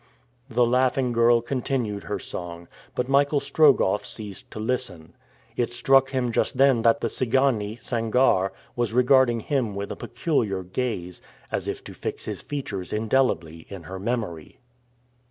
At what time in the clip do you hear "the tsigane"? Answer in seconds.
7.01-7.77